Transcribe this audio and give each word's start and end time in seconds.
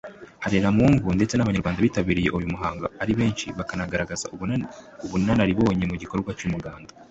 Harebamungu 0.43 1.09
ndetse 1.17 1.33
n’Abanyarwanda 1.35 1.83
bitabiriye 1.85 2.29
uyu 2.37 2.51
muhango 2.53 2.85
ari 3.01 3.13
benshi 3.19 3.45
bakanagaragaza 3.57 4.25
ubunararibonye 5.09 5.85
mu 5.91 5.95
gikorwa 6.01 6.31
cy’umuganda 6.39 6.91